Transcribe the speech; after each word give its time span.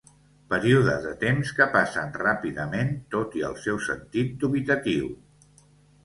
Períodes 0.51 1.03
de 1.07 1.11
temps 1.23 1.51
que 1.57 1.67
passen 1.73 2.15
ràpidament, 2.21 2.89
tot 3.15 3.37
i 3.41 3.45
el 3.49 3.53
seu 3.65 3.77
sentit 3.89 4.33
dubitatiu. 4.45 5.11